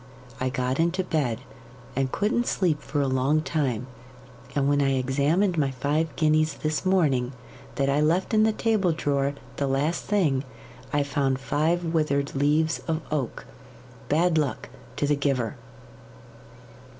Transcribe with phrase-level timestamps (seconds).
[0.39, 1.41] I got into bed,
[1.95, 3.85] and couldn't sleep for a long time;
[4.55, 7.33] and when I examined my five guineas this morning,
[7.75, 10.43] that I left in the table drawer the last thing,
[10.91, 13.45] I found five withered leaves of oak
[14.09, 15.55] bad luck to the giver!